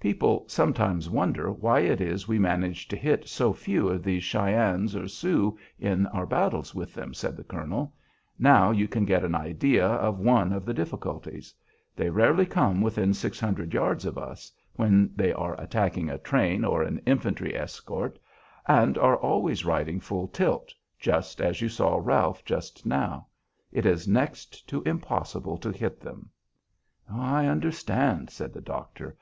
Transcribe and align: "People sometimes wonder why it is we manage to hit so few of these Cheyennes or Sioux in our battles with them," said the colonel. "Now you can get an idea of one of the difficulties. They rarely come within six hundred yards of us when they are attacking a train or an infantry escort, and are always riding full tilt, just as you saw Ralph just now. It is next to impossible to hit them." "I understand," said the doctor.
"People 0.00 0.46
sometimes 0.48 1.10
wonder 1.10 1.52
why 1.52 1.80
it 1.80 2.00
is 2.00 2.26
we 2.26 2.38
manage 2.38 2.88
to 2.88 2.96
hit 2.96 3.28
so 3.28 3.52
few 3.52 3.90
of 3.90 4.02
these 4.02 4.24
Cheyennes 4.24 4.96
or 4.96 5.06
Sioux 5.06 5.58
in 5.78 6.06
our 6.06 6.24
battles 6.24 6.74
with 6.74 6.94
them," 6.94 7.12
said 7.12 7.36
the 7.36 7.44
colonel. 7.44 7.92
"Now 8.38 8.70
you 8.70 8.88
can 8.88 9.04
get 9.04 9.22
an 9.22 9.34
idea 9.34 9.86
of 9.86 10.18
one 10.18 10.54
of 10.54 10.64
the 10.64 10.72
difficulties. 10.72 11.52
They 11.94 12.08
rarely 12.08 12.46
come 12.46 12.80
within 12.80 13.12
six 13.12 13.38
hundred 13.38 13.74
yards 13.74 14.06
of 14.06 14.16
us 14.16 14.50
when 14.76 15.10
they 15.14 15.30
are 15.34 15.54
attacking 15.60 16.08
a 16.08 16.16
train 16.16 16.64
or 16.64 16.82
an 16.82 17.02
infantry 17.04 17.54
escort, 17.54 18.18
and 18.66 18.96
are 18.96 19.18
always 19.18 19.66
riding 19.66 20.00
full 20.00 20.26
tilt, 20.28 20.72
just 20.98 21.38
as 21.38 21.60
you 21.60 21.68
saw 21.68 22.00
Ralph 22.02 22.46
just 22.46 22.86
now. 22.86 23.26
It 23.72 23.84
is 23.84 24.08
next 24.08 24.66
to 24.70 24.82
impossible 24.84 25.58
to 25.58 25.70
hit 25.70 26.00
them." 26.00 26.30
"I 27.12 27.44
understand," 27.44 28.30
said 28.30 28.54
the 28.54 28.62
doctor. 28.62 29.18